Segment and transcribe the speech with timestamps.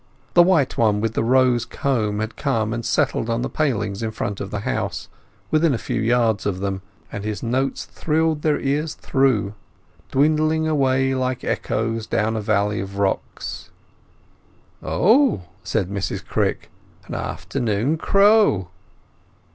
[0.33, 4.09] The white one with the rose comb had come and settled on the palings in
[4.09, 5.09] front of the house,
[5.51, 6.81] within a few yards of them,
[7.11, 9.53] and his notes thrilled their ears through,
[10.09, 13.69] dwindling away like echoes down a valley of rocks.
[14.81, 16.71] "Oh?" said Mrs Crick.
[17.05, 18.69] "An afternoon crow!"